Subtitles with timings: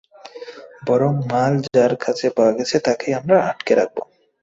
[0.87, 3.97] বরং মাল যার কাছে পাওয়া গেছে তাকেই আমরা আটকে রাখব।